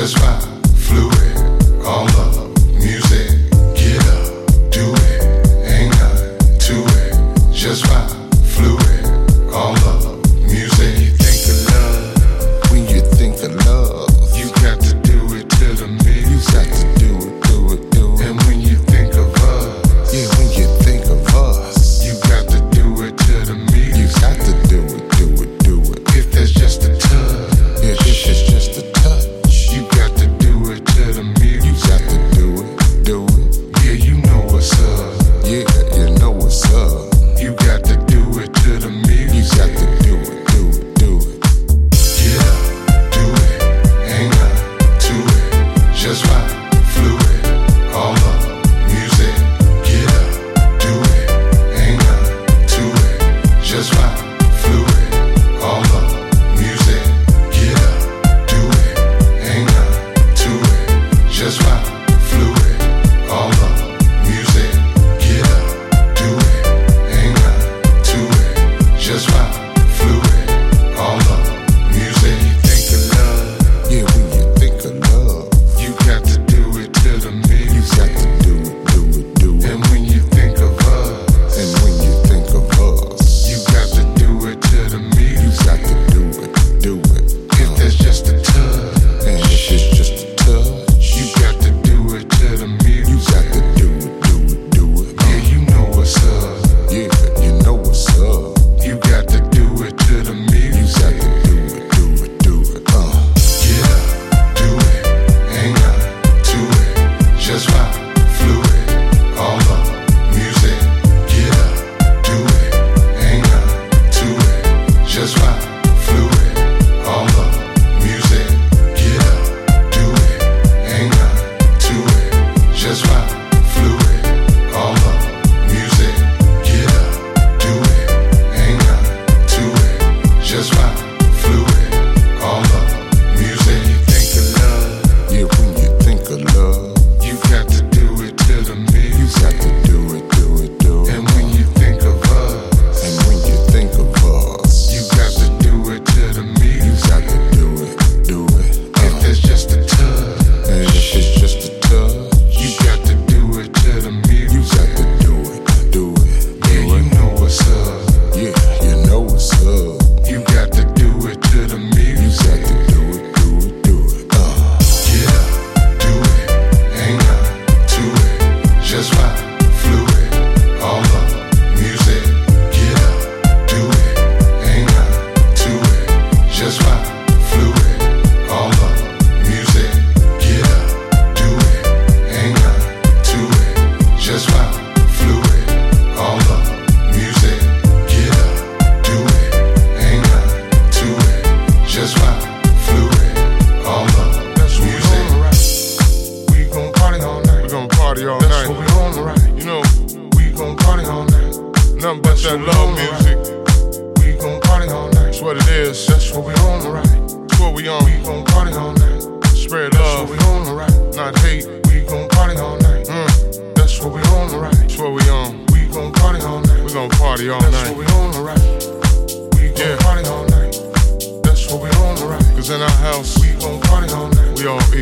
[0.00, 0.59] you got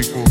[0.06, 0.27] night.